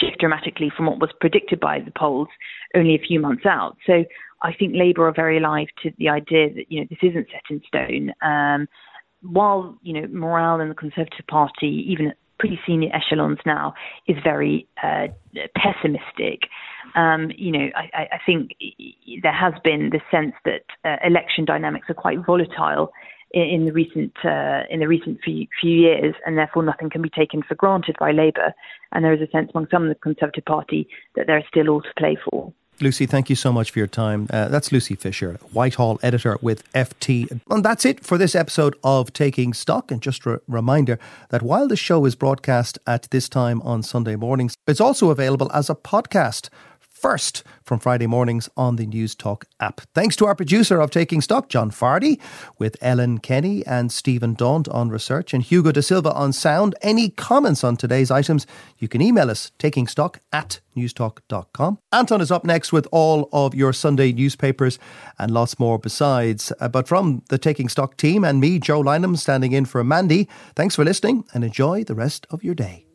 [0.00, 2.28] shift dramatically from what was predicted by the polls
[2.74, 3.76] only a few months out.
[3.86, 4.04] So
[4.42, 7.42] I think Labour are very alive to the idea that, you know, this isn't set
[7.50, 8.12] in stone.
[8.22, 8.68] Um,
[9.22, 13.74] while, you know, morale in the Conservative Party, even at pretty senior echelons now,
[14.06, 15.08] is very uh,
[15.56, 16.42] pessimistic.
[16.94, 18.52] Um, you know, I, I, think
[19.22, 22.92] there has been the sense that uh, election dynamics are quite volatile
[23.32, 27.02] in, in the recent uh, in the recent few, few years, and therefore nothing can
[27.02, 28.52] be taken for granted by Labour.
[28.92, 31.68] And there is a sense among some of the Conservative Party that there is still
[31.68, 32.52] all to play for.
[32.80, 34.26] Lucy, thank you so much for your time.
[34.30, 37.40] Uh, that's Lucy Fisher, Whitehall editor with FT.
[37.50, 39.90] And that's it for this episode of Taking Stock.
[39.90, 40.98] And just a reminder
[41.30, 45.50] that while the show is broadcast at this time on Sunday mornings, it's also available
[45.54, 46.50] as a podcast
[46.96, 49.82] first from Friday mornings on the Newstalk app.
[49.94, 52.18] Thanks to our producer of Taking Stock, John Fardy,
[52.58, 56.74] with Ellen Kenny and Stephen Daunt on research and Hugo De Silva on sound.
[56.80, 58.46] Any comments on today's items,
[58.78, 61.78] you can email us takingstock at newstalk.com.
[61.92, 64.78] Anton is up next with all of your Sunday newspapers
[65.18, 66.52] and lots more besides.
[66.60, 70.28] Uh, but from the Taking Stock team and me, Joe Lynam, standing in for Mandy,
[70.54, 72.85] thanks for listening and enjoy the rest of your day.